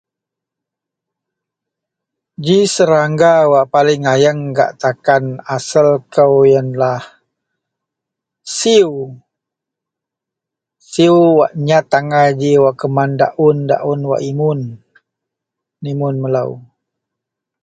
Ji 2.43 2.57
serangga 2.73 3.31
wak 3.51 3.65
paling 3.73 4.03
ayeng 4.13 4.39
gak 4.57 4.71
takan 4.81 5.23
asel 5.55 5.87
kou 6.13 6.33
iyenlah 6.49 7.01
siew, 8.55 8.93
siew 10.89 11.19
wak 11.39 11.53
nyat 11.67 11.87
angai 11.97 12.29
ji 12.39 12.51
wak 12.63 12.75
keman 12.81 13.11
daon-daon 13.19 14.01
wak 14.09 14.21
imun, 14.31 14.59
imun 15.91 16.15
melo. 16.23 16.45